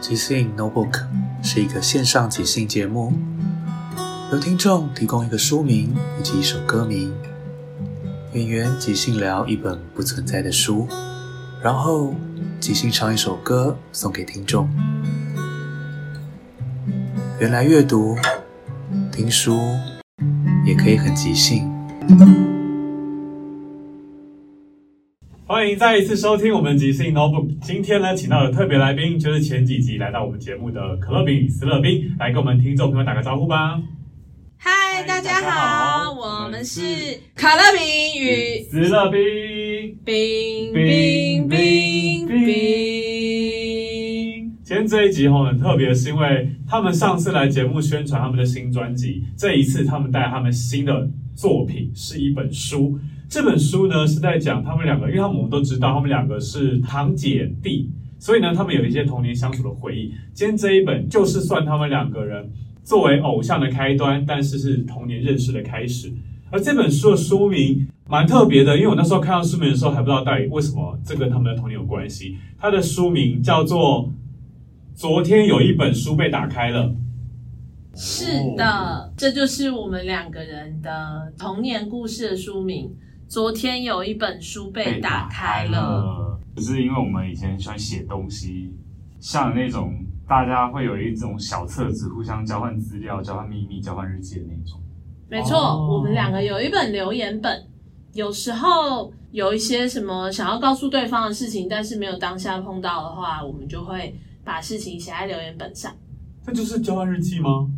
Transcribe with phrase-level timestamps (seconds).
[0.00, 1.06] 即兴 Notebook
[1.42, 3.14] 是一个线上即兴节目，
[4.30, 7.10] 由听众提供一个书名以及一首歌名，
[8.34, 10.86] 演员即兴聊一本不存在的书，
[11.62, 12.14] 然后
[12.60, 14.68] 即兴唱一首歌送给听众。
[17.40, 18.14] 原来阅读、
[19.10, 19.58] 听书
[20.64, 21.68] 也可以很即兴。
[25.46, 27.48] 欢迎再一次收听我们即兴 Notebook。
[27.60, 33.80] 今天呢，请到的特别来宾就是前几集来到我们节目的可乐饼与思乐冰，来跟我们听众朋友打个招呼吧。
[34.56, 36.80] 嗨，大家好，我们是
[37.34, 39.20] 可乐饼与斯乐冰，
[40.04, 41.51] 冰冰冰
[45.02, 52.96] 这一集哈很特别，是因为他们上次来节目宣传他们的新专辑，这一次他们带他们新的作品是一本书。
[53.28, 57.90] 这本书呢是在讲他们两个，因为他们我们都知道他们两个是堂姐弟，
[58.20, 60.14] 所以呢他们有一些童年相处的回忆。
[60.32, 62.48] 今天这一本就是算他们两个人
[62.84, 66.12] 作为偶像的开端，但是是童年认识的开始。
[66.52, 72.36] 而这本书的书名蛮特别的，因为我那时候看到书名的时候还不知道到底为什么这跟他们的童年有关系。
[72.56, 74.04] 它的书名叫做
[75.02, 76.84] 《昨天有一本书被打开了》。
[77.92, 82.88] 是的，这就是我们两个人的童年故事的书名。
[83.26, 88.72] 昨天有一本书被打开了，只是因为我们以前喜欢写东西，
[89.18, 89.92] 像那种
[90.28, 94.80] 大家会有一种小册子，互相交换资料、交换秘密、交换日记的那种。
[95.28, 97.66] 没错，哦、我们两个有一本留言本，
[98.12, 105.92] 有时候有一些什么想要告诉对方的事情，但是没有当下碰到的话，我们就会把事情写在留言本上。
[106.44, 107.68] 这就是交换日记吗？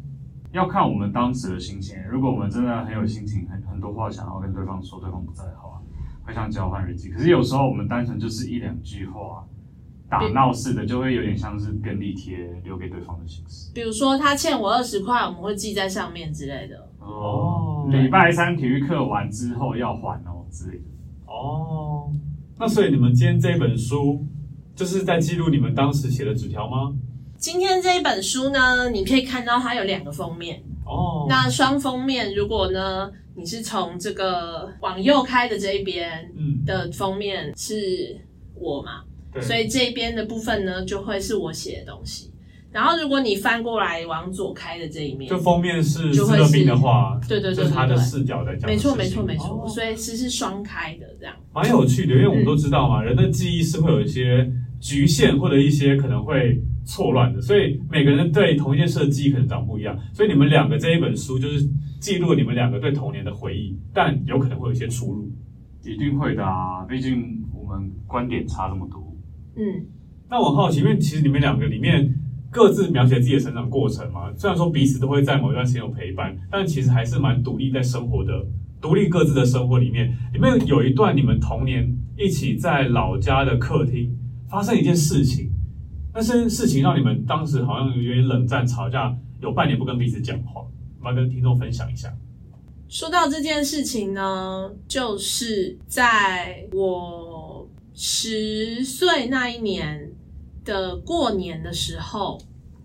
[0.53, 1.97] 要看我们当时的心情。
[2.09, 5.83] 如果我们真的很有心情，很很多话想要跟对方说，对方不在的话，
[6.25, 7.11] 会像交换日记。
[7.11, 9.45] 可是有时候我们单纯就是一两句话，
[10.09, 13.73] 打闹似的，就会有点像是便利贴留给对方的形式。
[13.75, 16.89] 比如说他欠我二十块，我们会记在上面之类的。
[17.01, 20.85] 哦，礼拜三体育课完之后要还哦之类的。
[21.27, 22.11] 哦，
[22.59, 24.25] 那所以你们今天这本书
[24.75, 26.93] 就是在记录你们当时写的纸条吗？
[27.39, 30.63] 今天这一本书呢，你可以看到它有两个封面。
[30.85, 31.27] 哦。
[31.29, 38.19] 那双封面，如果呢，你是从这个往右开的这一边，嗯，的封面是
[38.55, 42.31] 我嘛，对，所以这边的部分呢，就会是我写的东西。
[42.73, 54.51] 然后如果你翻过来往左开的这一面，就封面是思乐冰的话，对对对，就是他的视角在讲，没错没错没错，所以其实是双开的这样，蛮有趣的，因为我们都知道嘛，人的记忆是会有一些
[54.85, 56.63] 局限或者一些可能会。
[56.87, 59.99] 错乱的，所以每个人对同一件事的记忆可能长不一样。
[60.13, 61.67] 所以你们两个这一本书就是
[61.99, 65.33] 记录你们两个对童年的回忆，但有可能会有一些出入，
[65.83, 69.17] 一定会的啊，毕竟我们观点差这么多。
[69.57, 69.87] 嗯，
[70.29, 72.07] 那我很好奇，因为其实你们两个里面
[72.51, 78.47] 各自描写自己的成长过程嘛，虽然说彼此都会在某一段时间有陪伴，但其实还是蛮独立在生活的
[78.79, 84.15] 独立各自的生活里面，里面有一段你们童年一起在老家的客厅
[84.55, 85.51] 发生一件事情，
[86.15, 90.65] 那是事情让你们当时好像有点冷战、吵架，有半年不跟彼此讲话，
[91.03, 92.17] 我要跟听众分享一下。
[92.89, 100.13] 说到这件事情呢，就是在我十岁那一年
[100.65, 102.41] 的过年的时候，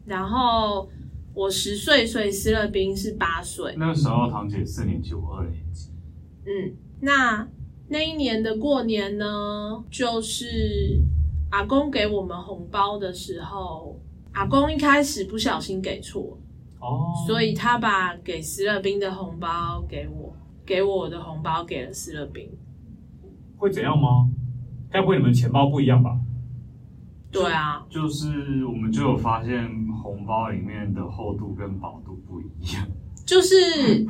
[0.07, 0.89] 然后
[1.35, 3.75] 我十岁，所以思乐冰是八岁。
[3.77, 5.91] 那个时候堂姐四年级，我二年级。
[6.47, 7.47] 嗯，那
[7.89, 10.99] 那一年的过年呢，就是
[11.51, 13.99] 阿公给我们红包的时候，
[14.33, 16.37] 阿公一开始不小心给错。
[16.79, 20.33] 哦，所以他把给思乐冰的红包给我，
[20.65, 22.49] 给我的红包给了思乐冰，
[23.57, 24.29] 会怎样吗？
[24.89, 26.17] 该不会你们钱包不一样吧？
[27.31, 29.69] 对啊，就是我们就有发现
[30.01, 32.87] 红包里面的厚度跟薄度不一样。
[33.25, 33.55] 就是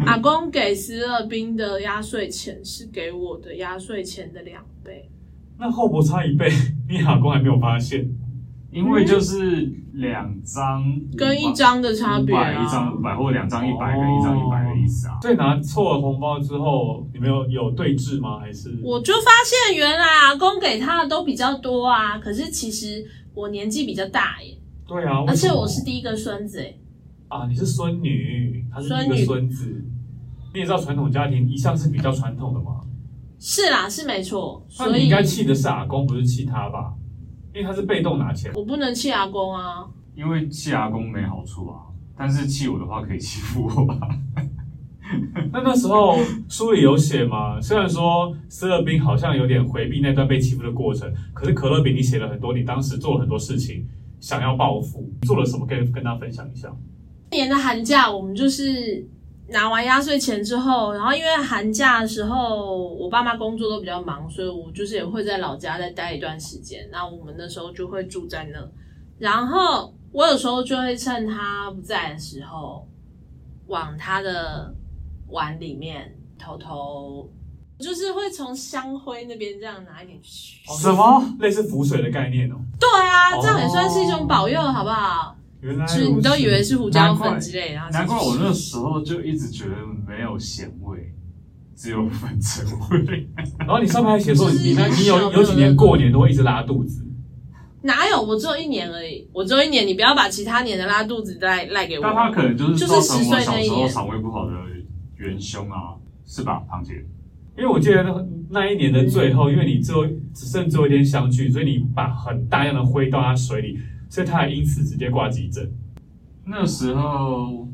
[0.06, 5.10] 阿公给思乐冰的压岁钱是给我的压岁钱的两倍，
[5.60, 6.50] 那厚薄差一倍，
[6.90, 8.10] 你阿公还没有发现？
[8.72, 10.84] 因为就是两张
[11.18, 15.18] 跟一张的差别啊，一张五百或两张一百跟一张一百的意思啊。
[15.22, 18.40] 所以拿错了红包之后，你们有有对峙吗？
[18.40, 23.04] 还是我就发现原来阿公给他的都比较多啊，可是其实
[23.34, 24.56] 我年纪比较大耶。
[24.88, 26.76] 对啊，而且我是第一个孙子哎。
[27.28, 29.84] 啊，你是孙女，他是第一个孙子。
[30.54, 32.82] 你也知道传统家庭一向是比较传统的嘛。
[33.40, 34.66] 是啦，是没错。
[34.68, 36.94] 所以你应该气的是阿公，不是气他吧？
[37.54, 39.88] 因为他是被动拿钱，我不能气阿公啊。
[40.16, 41.80] 因为气阿公没好处啊，
[42.18, 43.98] 但是气我的话可以欺负我吧。
[45.52, 47.60] 那那时候书里有写吗？
[47.62, 53.88] 虽然说斯乐冰好像有点回避那段被欺负的过程，可是可乐饼你写了很多，你当时做了很多事情，
[54.20, 55.66] 想要报复，做了什么？
[55.66, 56.72] 可以跟大家分享一下。
[57.32, 59.08] 年的寒假，我们就是。
[59.52, 66.88] 拿完压岁钱之后，然后因为寒假的时候我爸妈工作都比较忙，所以我就是也会在老家再待一段时间。
[66.92, 68.60] 那我们那时候就会住在那，
[69.18, 72.88] 然后我有时候就会趁他不在的时候，
[73.68, 74.74] 往他的
[75.30, 77.30] 碗里面偷偷，
[77.80, 80.60] 就是会从香灰那边这样拿一点去。
[80.80, 81.24] 什么？
[81.40, 82.56] 类似浮水的概念哦？
[82.80, 85.36] 对啊，这样也算是一种保佑，好不好？
[85.62, 89.76] 原来是你都以为是胡椒粉之类，然后难怪我那时候就一直觉得
[90.08, 91.14] 没有咸味，
[91.76, 93.28] 只有粉尘味。
[93.60, 97.06] 然后你上面还写说你那，你有有几年过年都会一直拉肚子？
[97.82, 98.22] 哪有？
[98.22, 102.04] 我只有一年而已，我只有一年，你不要把其他年的拉肚子赖赖给我。
[102.04, 104.54] 但他可能就是造成我小时候肠胃不好的
[105.18, 105.96] 元凶啊，
[106.26, 106.94] 是吧，胖姐？
[107.58, 113.78] 因为我记得那那一年的最后，因为你最后只剩最后一天相聚，所以你把很大量的灰倒在水里。
[114.10, 115.72] 所以他还因此直接挂急诊。
[116.44, 117.68] 那时候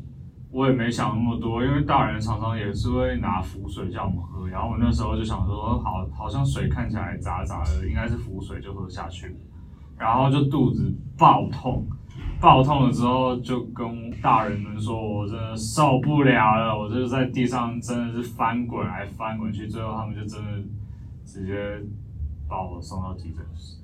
[0.50, 9.34] 我也没想那么多，因为大人常常也是会拿符水叫我们喝，然后我那时候就想说，好，好像水看起来杂杂的，应该是符水，就喝下去。
[9.98, 11.86] 然后就肚子爆痛，
[12.38, 20.62] 爆痛了之后就跟大人们说，我真的受不了了，我就在地上真的是翻滚来翻滚去，最后他们就真的
[21.24, 21.80] 直接
[22.46, 23.78] 把我送到急诊室。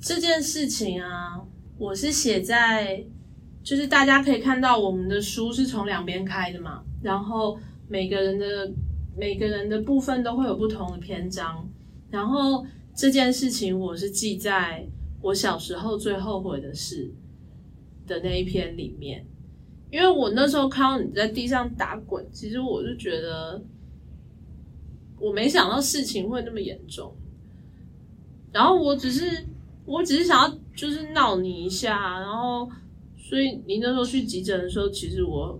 [0.00, 1.42] 这件事情啊。
[1.78, 3.04] 我是写在，
[3.62, 8.72] 就是大家可以看到我们的书是从两边开的嘛，然后每个人的
[9.14, 11.68] 每个人的部分都会有不同的篇章，
[12.10, 12.64] 然后
[12.94, 14.88] 这件事情我是记在
[15.20, 17.12] 我小时候最后悔的事
[18.06, 19.26] 的那一篇里面，
[19.90, 23.62] 因为我那时候看到你在地上打滚，其实我就觉得
[25.20, 27.14] 我没想到事情会那么严重，
[28.50, 29.44] 然后我只是。
[29.86, 32.68] 我只是想要就是闹你一下，然后
[33.16, 35.58] 所以你那时候去急诊的时候，其实我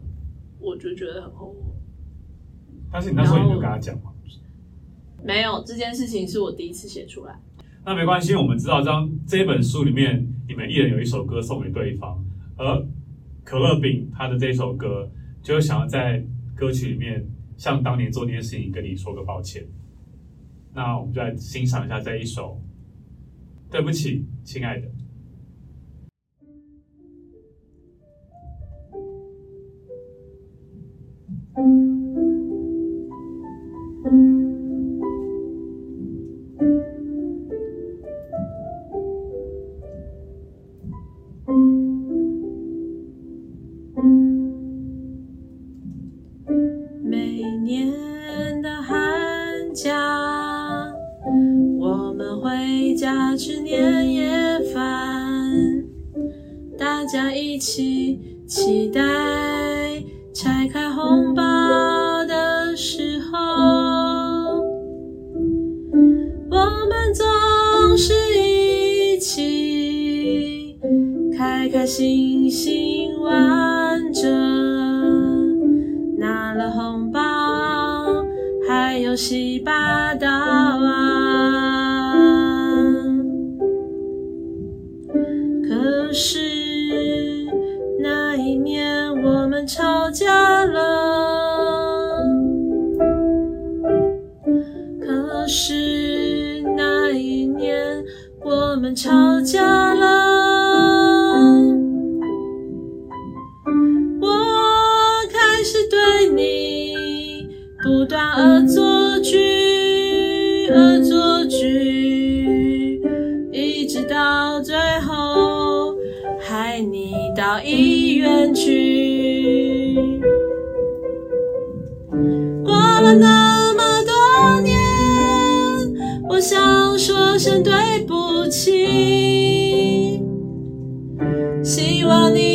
[0.60, 1.72] 我就觉得很后悔。
[2.92, 4.12] 但是你那时候你就跟他讲吗？
[5.24, 7.40] 没有，这件事情是我第一次写出来。
[7.84, 12.22] 那没关系，我们知道这张这本书里面，你们一人有一首歌送给对方，
[12.56, 12.86] 而
[13.42, 15.10] 可乐饼他的这首歌，
[15.42, 19.66] 就想要在歌曲里面像当年做这件事情跟你说个抱歉。
[20.74, 22.60] 那我们就来欣赏一下这一首。
[23.70, 24.88] 对不起，亲爱的。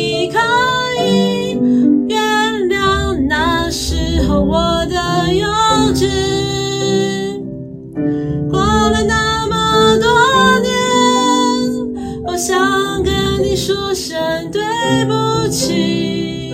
[0.02, 0.38] 你可
[1.04, 1.52] 以
[2.08, 2.18] 原
[2.68, 5.00] 谅那时候我的。
[5.32, 5.48] 幼
[5.94, 6.06] 稚，
[8.50, 10.06] 过了那么多
[10.60, 10.70] 年，
[12.26, 14.60] 我想跟你说声对
[15.06, 16.52] 不起。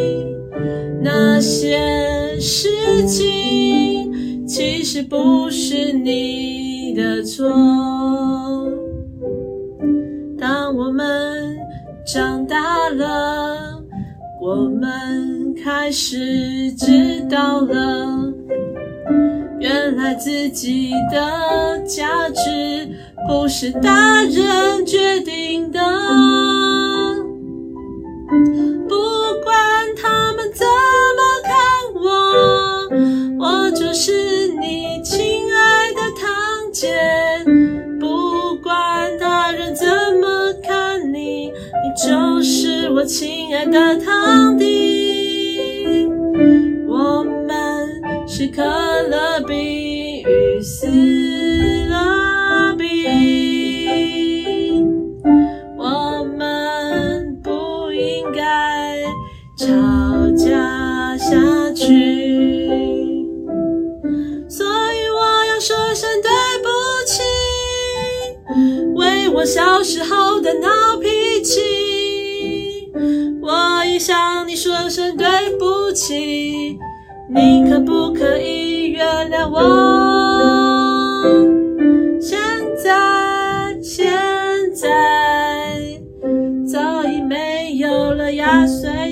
[1.02, 2.69] 那些事
[3.07, 7.88] 情其实不是你的错。
[14.88, 18.33] 们开始知道了。
[19.61, 22.88] 原来自己的价值
[23.28, 25.78] 不是大人决定的，
[28.88, 28.97] 不
[29.45, 29.54] 管
[30.00, 30.64] 他们怎
[31.18, 31.52] 么看
[33.38, 36.97] 我，我就是你亲爱的堂姐。
[38.00, 39.87] 不管他人怎
[40.21, 41.52] 么看你，你
[41.97, 44.57] 就是我亲爱的堂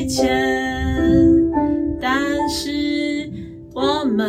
[0.06, 0.28] 钱，
[2.00, 3.30] 但是
[3.74, 4.28] 我们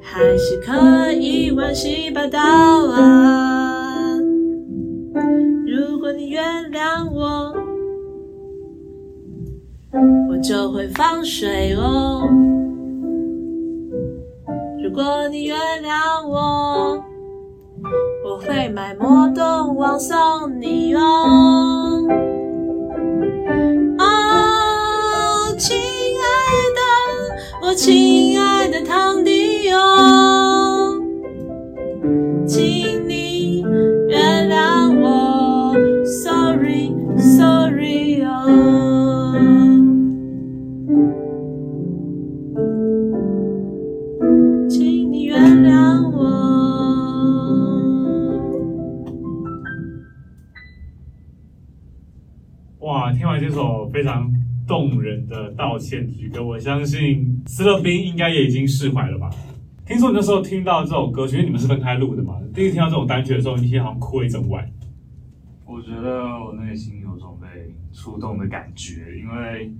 [0.00, 4.16] 还是可以玩洗把刀啊！
[5.66, 6.42] 如果你原
[6.72, 7.54] 谅我，
[10.30, 12.28] 我就会放水哦。
[14.82, 17.02] 如果你原谅我，
[18.24, 20.16] 我会买魔动王送
[20.60, 20.94] 你。
[20.94, 22.06] 哦，
[27.78, 29.78] 亲爱的堂弟哟，
[32.44, 33.60] 请你
[34.08, 35.72] 原谅我
[36.24, 38.26] ，Sorry，Sorry 哟。
[53.40, 54.28] 这首非常
[54.68, 59.30] 动人的道歉之歌，我相信斯乐冰应该也已经释怀了吧？
[59.86, 62.38] 听说你那时候听到这首歌曲，因为你们是分开录的嘛？
[62.54, 64.70] 第一次听到这种单曲的时候，你好像哭了一整晚。
[65.64, 69.72] 我觉得我内心有种被触动的感觉，因为，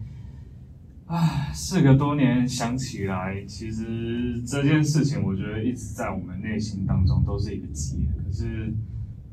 [1.07, 7.97] 唉，事隔多年想起来，其实这件事情，我觉得一直在我们内心当中都是一个结。
[8.25, 8.73] 可是，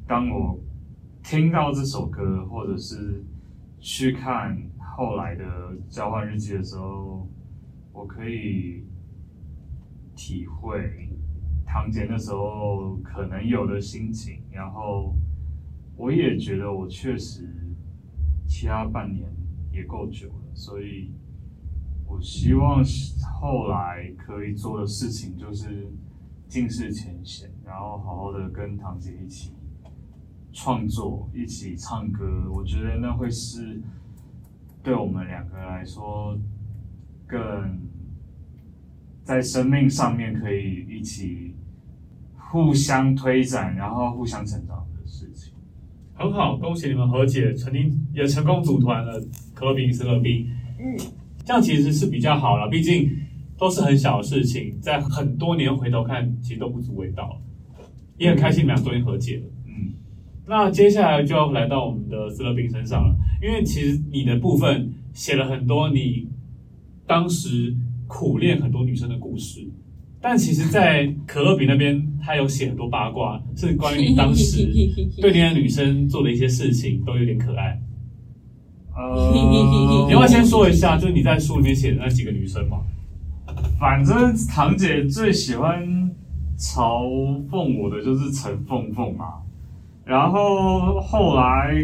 [0.06, 0.60] 当我
[1.24, 3.24] 听到这首歌，或者是
[3.80, 4.58] 去看
[4.96, 5.44] 后来的
[5.90, 7.28] 交换日记的时候，
[7.92, 8.86] 我可以
[10.16, 11.10] 体会
[11.66, 15.14] 唐杰那时候可能有的心情，然后
[15.98, 17.76] 我也觉得我确实
[18.48, 19.30] 其他半年
[19.70, 21.12] 也够久了，所以
[22.08, 22.82] 我希望
[23.42, 25.92] 后来可以做的事情就是
[26.48, 29.54] 尽释前嫌，然后好好的跟唐杰一起。
[30.58, 33.82] 创作一起唱歌，我觉得那会是
[34.86, 36.38] 对我们两个来说
[37.26, 37.40] 更
[39.24, 41.56] 在生命上面可以一起
[42.38, 45.52] 互相推展，然后互相成长的事情。
[46.14, 49.20] 很好，恭喜你们和解，曾经也成功组团了
[49.56, 50.48] 可乐饼与思乐冰。
[50.80, 50.96] 嗯，
[51.44, 53.10] 这样其实是比较好了，毕竟
[53.58, 57.42] 都是很小的事情，在很多年回头看，其实都不足为道。
[58.18, 59.44] 也很开心，你们俩终于和解了。
[60.46, 66.28] 嗯，那接下来就要来到我们的思乐冰身上了，因为其实你的部分写了很多你
[67.08, 67.76] 当时
[68.08, 69.68] 苦恋很多女生的故事。
[70.22, 74.66] 但其实，在可乐饼那边，他有写很多八卦，是关于你当时
[75.22, 77.80] 对那些女生做的一些事情，都有点可爱。
[78.96, 79.32] 呃，
[80.08, 82.80] 你要不要先说一下，就是你在书里面写的那几个女生嘛？
[83.80, 85.88] 反正堂姐最喜欢
[86.58, 89.26] 嘲讽我的就是陈凤凤嘛。
[90.06, 91.76] 然后后来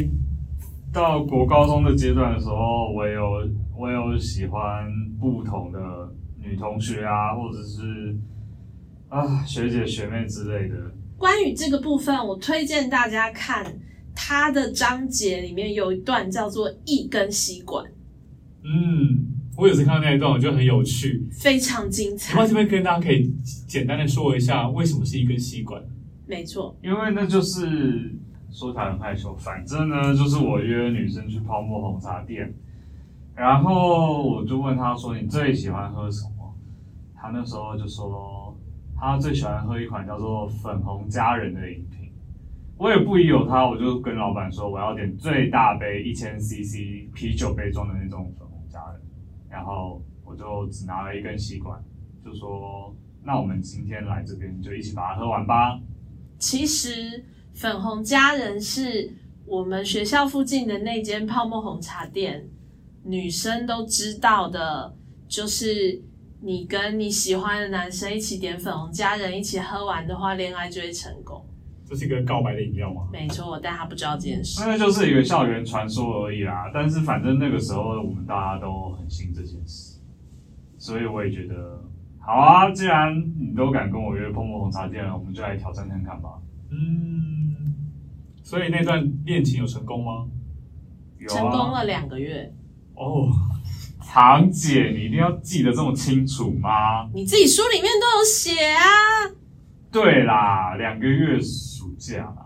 [0.93, 5.79] 到国高中的阶段的时候，我有我有喜欢不同的
[6.39, 8.17] 女同学啊，或者是。
[9.09, 10.75] 啊，学姐学妹之类的。
[11.17, 13.77] 关于这个部分，我推荐大家看
[14.15, 17.85] 他的章节里面有一段叫做“一根吸管”。
[18.63, 22.39] 嗯，我有次看到那一段，我觉得很有趣，非常精彩。
[22.41, 23.29] 我这边跟大家可以
[23.67, 25.83] 简单的说一下，为什么是一根吸管？
[26.31, 28.15] 没错，因为那就是
[28.49, 32.53] 说他很害羞，反正呢，就是我约女生去泡沫红茶店，
[33.35, 36.55] 然后我就问他说：“你最喜欢喝什么？”
[37.13, 38.57] 他那时候就说。
[39.03, 42.11] 他最喜欢喝一款叫做粉红佳人的饮品，
[42.77, 49.01] 我也不疑有他，我就跟老板说我要点最大杯一千 CC 啤酒杯装的那种粉红佳人，
[49.49, 51.83] 然后我就只拿了一根吸管，
[52.23, 55.79] 就说那我们今天来这边就一起把它喝完吧。
[56.41, 59.13] 其实粉红佳人是
[59.45, 62.49] 我们学校附近的那间泡沫红茶店，
[63.03, 64.93] 女生都知道的，
[65.29, 66.01] 就是。
[66.43, 71.45] 你跟你喜欢的男生一起点粉红佳人，一起喝完的话，恋爱就会成功。
[71.85, 73.07] 这是一个告白的饮料吗？
[73.13, 74.59] 没错，但他不知道这件事。
[74.65, 76.71] 那就是一个校园传说而已啦。
[76.73, 79.99] 但是反正那个时候我们大家都很信这件事，
[80.79, 81.79] 所以我也觉得
[82.21, 82.71] 好啊。
[82.71, 86.29] 既然你都敢跟我约泡沫红茶店了，我们就来挑战看看吧。
[86.69, 87.75] 嗯，
[88.41, 90.27] 所以那段恋情有成功吗？
[91.17, 92.53] 有啊，成功了两个月。
[92.95, 93.27] 哦。
[94.13, 97.09] 堂姐，你一定要记得这么清楚吗？
[97.13, 98.83] 你自己书里面都有写啊。
[99.89, 102.45] 对啦，两个月暑假啦。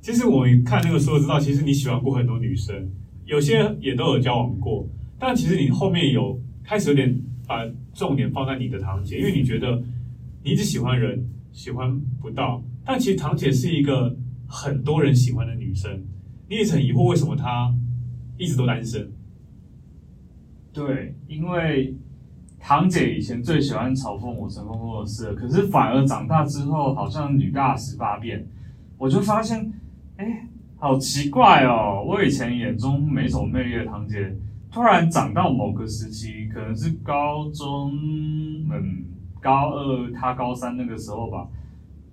[0.00, 2.88] 其实我看那个书知道，其实你喜欢过很多女生，
[3.24, 4.86] 有些也都有交往过。
[5.18, 7.20] 但其实你后面有开始有点
[7.50, 9.82] 把重点放在你的堂姐，因为你觉得
[10.44, 12.62] 你一直喜欢人，喜欢不到。
[12.84, 16.00] 但其实堂姐是一个很多人喜欢的女生，
[16.48, 17.74] 你也很疑惑为什么她
[18.38, 19.10] 一直都单身。
[20.72, 21.92] 对，因为
[22.60, 28.46] 堂姐以前最喜欢嘲讽我陈凤凤的事，可是反而长大之后，好像女大十八变，
[28.96, 29.72] 我就发现，
[30.18, 32.04] 哎，好奇怪哦！
[32.06, 34.36] 我以前眼中没什么魅力的堂姐，
[34.70, 37.92] 突然长到某个时期，可能是高中，
[38.70, 39.04] 嗯，
[39.40, 41.48] 高二，他高三那个时候吧，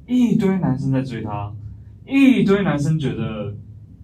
[0.08, 1.54] 一堆男生在追她，
[2.06, 3.56] 一堆男生觉得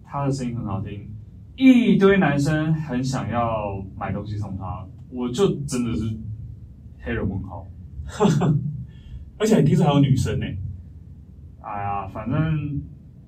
[0.03, 1.09] 她的声音很好听。
[1.55, 6.15] 一堆男生很想要买东西送她，我就真的是
[6.99, 7.65] 黑人问号，
[9.37, 10.45] 而且听说还有女生呢。
[11.61, 12.81] 哎呀，反正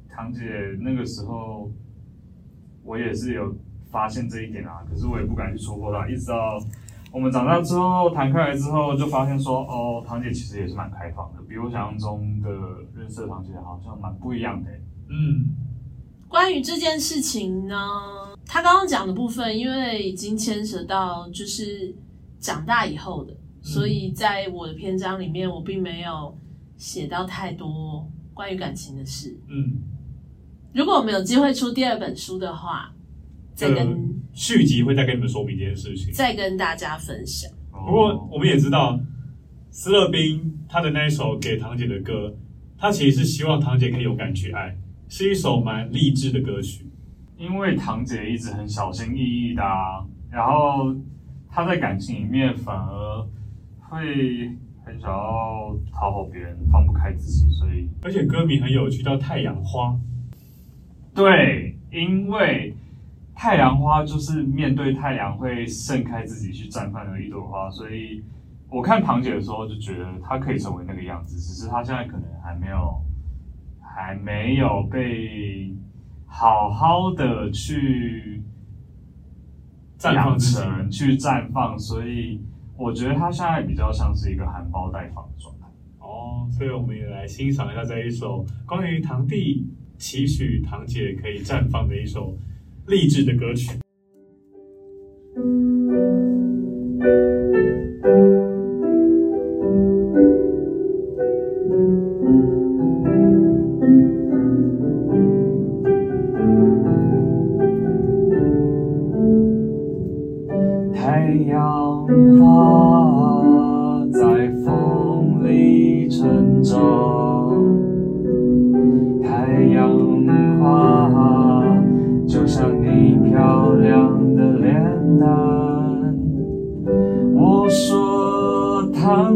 [0.10, 0.42] 堂姐
[0.82, 1.72] 那个时候，
[2.84, 3.56] 我也是有
[3.96, 6.06] 发现这一点啊，可是我也不敢去戳破它。
[6.06, 6.62] 一直到
[7.14, 12.50] 我们长大之后谈开来之后，就发现说，哦，堂姐其实也是蛮开放的，比我想象中的
[12.94, 14.70] 认识的堂姐好像蛮不一样的。
[15.08, 15.56] 嗯。
[16.28, 17.78] 关于这件事情呢，
[18.46, 21.96] 他刚刚讲的部分，因为已经牵扯到就是
[22.38, 26.38] 长大以后的，嗯、所以在我的篇章里面，我并没有
[26.76, 29.40] 写到太多关于感情的事。
[29.48, 29.80] 嗯，
[30.74, 32.92] 如果我们有机会出第二本书的话，
[33.56, 33.98] 再跟
[34.34, 37.50] 续集会再跟你们说明这件事情，再跟大家分享。
[37.72, 39.00] 不过我们也知道，
[39.72, 42.36] 斯乐冰他的那一首给堂姐的歌，
[42.78, 44.76] 他其实是希望堂姐可以勇敢去爱。
[45.08, 46.86] 是一首蛮励志的歌曲，
[47.38, 50.94] 因为堂姐一直很小心翼翼的啊，然后
[51.50, 53.22] 她在感情里面反而
[53.80, 54.50] 会
[54.84, 59.90] 很想要讨好别人，放不开自己，所以而且歌名很有趣，叫《太阳花》。
[61.14, 62.75] 对，因为
[63.36, 68.24] 太阳花就是面对太阳会盛开自己去绽放的一朵花，所以
[68.70, 73.02] 我看堂姐的时候就觉得她可以成为那个样子，只是她现在可能还没有。
[73.98, 75.74] 还没有被
[76.26, 78.44] 好好的去
[79.98, 82.42] 绽放成去绽放，所以
[82.76, 85.68] 我觉得她现在比较像是一个含苞待放的状态。
[86.00, 89.66] 哦，所以我们也来欣赏一下这一首关于堂弟
[89.98, 92.38] 期许堂姐可以绽放的一首
[92.88, 93.85] 励志的歌曲。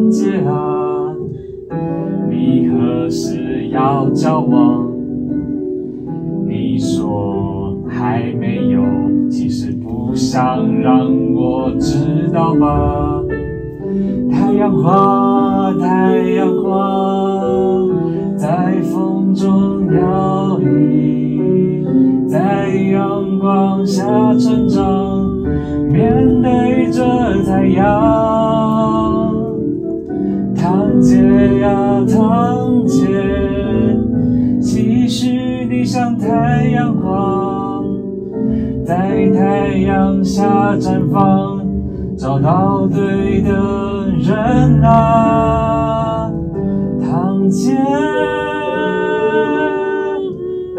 [0.10, 1.16] 子啊，
[2.30, 4.88] 你何时要交往，
[6.48, 8.82] 你说还没有，
[9.30, 13.24] 其实不想让我知道吧？
[14.32, 17.88] 太阳花，太阳花，
[18.36, 24.04] 在风中摇曳，在阳光下
[24.38, 25.28] 成长，
[25.92, 27.04] 面对着
[27.46, 28.29] 太阳，
[32.20, 33.08] 呀，堂姐。
[35.72, 37.86] 你像太阳光，
[38.86, 41.66] 在太阳下绽放，
[42.18, 46.30] 找到对的人啊，
[47.02, 47.76] 堂姐，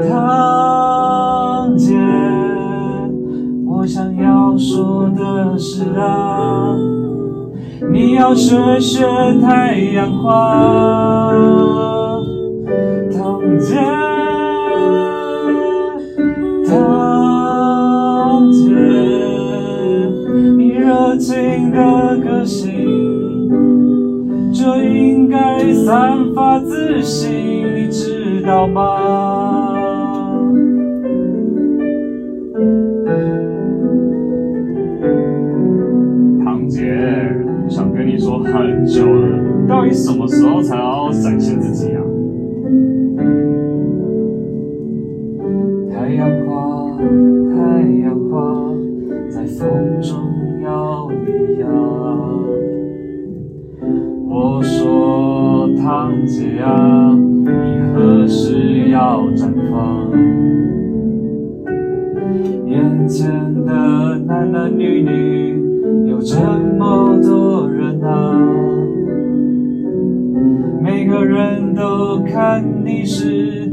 [0.08, 1.96] 堂姐，
[3.66, 6.76] 我想要说的是啊，
[8.20, 9.00] 要学学
[9.40, 11.38] 太阳花，你
[13.56, 13.80] 热。
[21.18, 22.68] 情的个性
[24.52, 27.30] 就应该散发自信，
[27.76, 29.49] 你知道吗？
[40.20, 42.02] 什么时候才要展现自己啊？
[45.90, 46.98] 太阳花，
[47.48, 48.74] 太阳花，
[49.30, 50.18] 在风中
[50.62, 51.16] 摇呀
[51.60, 51.66] 摇。
[54.28, 57.48] 我说堂姐啊，你
[57.94, 60.10] 何时要绽放？
[62.66, 63.30] 眼前
[63.64, 66.36] 的男男女女有这
[66.78, 68.38] 么多人啊，
[71.22, 73.70] 人都看你是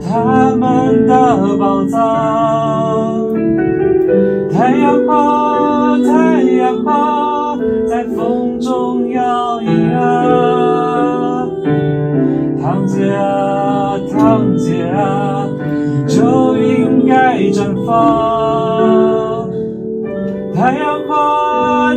[0.00, 3.34] 他们的宝藏。
[4.52, 7.56] 太阳花，太阳花，
[7.86, 11.48] 在风中摇曳啊！
[12.60, 15.46] 堂姐啊，堂姐啊，
[16.06, 18.25] 就应该绽放。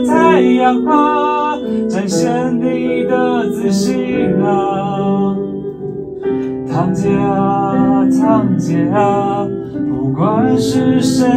[0.06, 5.36] 太阳花，太阳花，展现你的自信啊！
[6.72, 9.48] 堂姐啊，堂姐啊。
[9.90, 11.28] 不管是谁，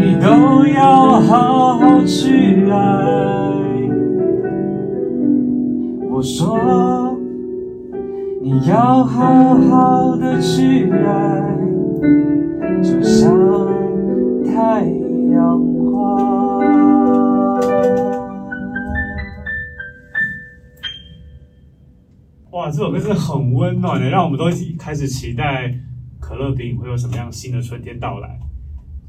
[0.00, 2.76] 你都要好好去爱。
[6.10, 7.16] 我说，
[8.40, 11.58] 你要好好的去爱，
[12.82, 13.36] 就像
[22.62, 24.44] 哇，这首歌真的很温暖的，让我们都
[24.78, 25.74] 开始期待。
[26.20, 28.38] 可乐饼会有什么样新的春天到来？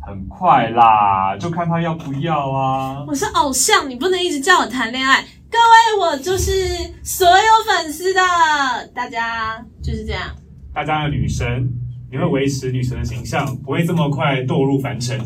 [0.02, 3.06] 很快啦，就看他要不要啊！
[3.08, 5.24] 我是偶像，你不能一直叫我谈恋爱。
[5.52, 6.52] 各位，我就是
[7.04, 8.22] 所有粉丝的，
[8.92, 10.36] 大家就是这样。
[10.74, 11.70] 大家的女神，
[12.12, 15.20] 你会维持女神的形象，不会这么快堕入凡尘。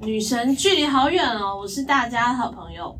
[0.00, 2.98] 女神距离好远哦，我是大家的好朋友，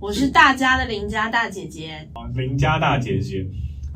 [0.00, 2.08] 我是大家的邻家大姐姐。
[2.34, 3.46] 邻家大姐姐，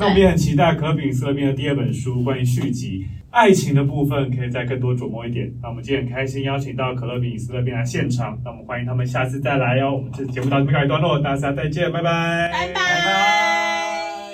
[0.01, 3.07] 那我们也很期待可乐饼思乐冰的第二本书，关于续集。
[3.29, 5.53] 爱情的部分可以再更多琢磨一点。
[5.61, 9.95] 那我们今天很开心邀请到可乐饼斯乐冰来现场，那我们欢迎他们下次再来哟。
[9.95, 14.31] 我们这次节目到这边告一段落，大家再见，拜拜，拜拜，拜拜。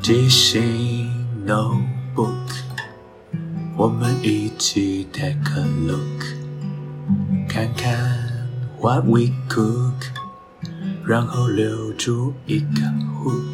[0.00, 1.10] 即兴
[1.46, 2.32] Notebook，
[3.76, 6.24] 我们一起 take a look，
[7.46, 7.92] 看看
[8.80, 9.92] what we cook，
[11.06, 12.80] 然后留住一个
[13.22, 13.53] hook，